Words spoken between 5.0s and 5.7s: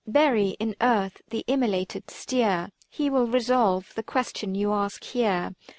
here."